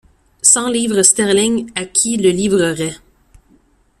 Cent 0.41 0.67
livres 0.67 1.03
sterling 1.03 1.69
à 1.75 1.85
qui 1.85 2.17
le 2.17 2.31
livrerait. 2.31 2.97